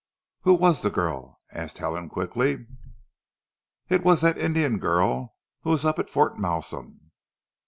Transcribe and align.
"Who 0.41 0.55
was 0.55 0.81
the 0.81 0.89
girl?" 0.89 1.39
asked 1.51 1.77
Helen 1.77 2.09
quickly. 2.09 2.65
"It 3.87 4.03
was 4.03 4.21
that 4.21 4.35
Indian 4.35 4.79
girl 4.79 5.35
who 5.61 5.69
was 5.69 5.85
up 5.85 5.99
at 5.99 6.09
Fort 6.09 6.39
Malsun!" 6.39 7.11